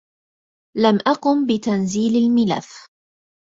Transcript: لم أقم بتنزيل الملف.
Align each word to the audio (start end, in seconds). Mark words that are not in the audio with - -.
لم 0.77 0.99
أقم 1.07 1.45
بتنزيل 1.45 2.23
الملف. 2.23 2.87